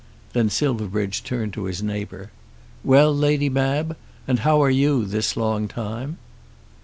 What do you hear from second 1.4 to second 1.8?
to